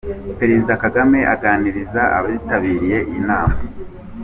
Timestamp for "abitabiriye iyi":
2.17-3.21